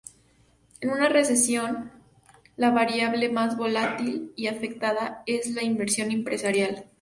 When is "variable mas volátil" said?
2.71-4.31